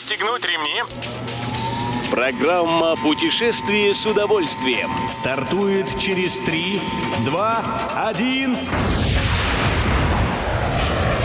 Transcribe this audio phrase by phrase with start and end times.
[0.00, 0.82] Пристегнуть ремни.
[2.10, 6.80] Программа «Путешествие с удовольствием» стартует через 3,
[7.26, 8.56] 2, 1...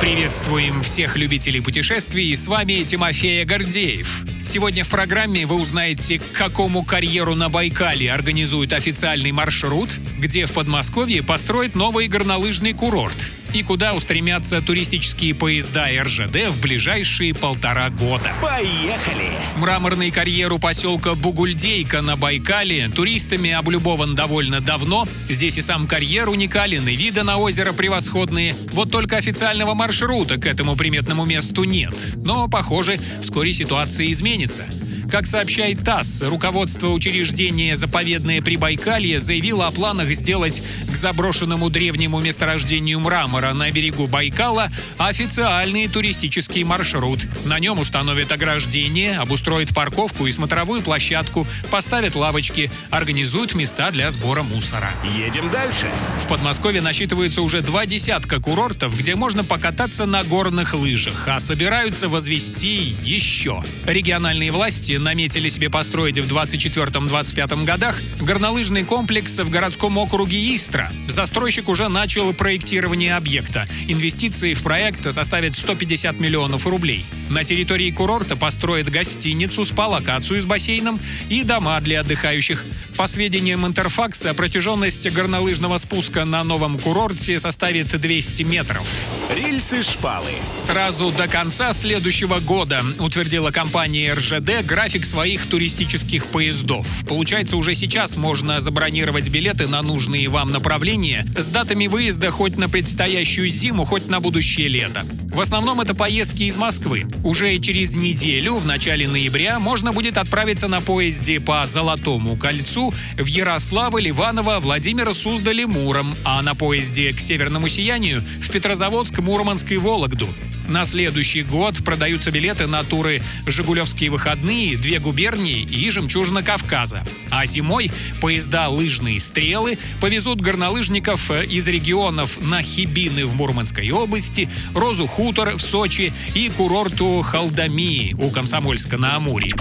[0.02, 4.26] Приветствуем всех любителей путешествий, с вами Тимофей Гордеев.
[4.44, 10.52] Сегодня в программе вы узнаете, к какому карьеру на Байкале организуют официальный маршрут, где в
[10.52, 18.34] Подмосковье построят новый горнолыжный курорт и куда устремятся туристические поезда РЖД в ближайшие полтора года.
[18.42, 19.32] Поехали!
[19.56, 25.08] Мраморный карьер у поселка Бугульдейка на Байкале туристами облюбован довольно давно.
[25.30, 28.56] Здесь и сам карьер уникален, и виды на озеро превосходные.
[28.74, 31.96] Вот только официального маршрута к этому приметному месту нет.
[32.18, 34.66] Но, похоже, вскоре ситуация изменится.
[35.10, 43.00] Как сообщает ТАСС, руководство учреждения «Заповедное Прибайкалье» заявило о планах сделать к заброшенному древнему месторождению
[43.00, 47.28] мрамора на берегу Байкала официальный туристический маршрут.
[47.46, 54.44] На нем установят ограждение, обустроят парковку и смотровую площадку, поставят лавочки, организуют места для сбора
[54.44, 54.92] мусора.
[55.18, 55.90] Едем дальше.
[56.20, 62.10] В Подмосковье насчитывается уже два десятка курортов, где можно покататься на горных лыжах, а собираются
[62.10, 63.64] возвести еще.
[63.86, 70.92] Региональные власти наметили себе построить в 24-25 годах горнолыжный комплекс в городском округе Истра.
[71.08, 73.68] Застройщик уже начал проектирование объекта.
[73.88, 77.06] Инвестиции в проект составят 150 миллионов рублей.
[77.30, 82.64] На территории курорта построят гостиницу, спа-локацию с бассейном и дома для отдыхающих.
[82.98, 88.88] По сведениям Интерфакса, протяженность горнолыжного спуска на новом курорте составит 200 метров.
[89.30, 90.32] Рельсы-шпалы.
[90.58, 96.86] Сразу до конца следующего года утвердила компания РЖД график своих туристических поездов.
[97.08, 102.70] Получается, уже сейчас можно забронировать билеты на нужные вам направления с датами выезда хоть на
[102.70, 105.04] предстоящую зиму, хоть на будущее лето.
[105.34, 107.06] В основном это поездки из Москвы.
[107.24, 113.26] Уже через неделю, в начале ноября, можно будет отправиться на поезде по Золотому кольцу в
[113.26, 119.78] Ярославль, Иваново, Владимир Суздаль Муром, а на поезде к Северному сиянию в Петрозаводск, Мурманск и
[119.78, 120.30] Вологду.
[120.68, 127.04] На следующий год продаются билеты на туры «Жигулевские выходные», «Две губернии» и «Жемчужина Кавказа».
[127.30, 135.06] А зимой поезда «Лыжные стрелы» повезут горнолыжников из регионов на Хибины в Мурманской области, Розу
[135.06, 139.52] Хутор в Сочи и курорту Халдамии у Комсомольска на Амуре.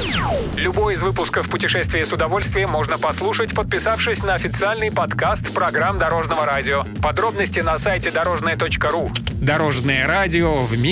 [0.57, 6.85] Любой из выпусков «Путешествия с удовольствием» можно послушать, подписавшись на официальный подкаст программ Дорожного радио.
[7.03, 9.11] Подробности на сайте дорожное.ру.
[9.41, 10.63] Дорожное радио